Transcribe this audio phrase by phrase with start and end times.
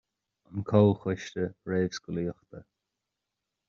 [0.53, 2.65] an comhchoiste réamhscolaíochta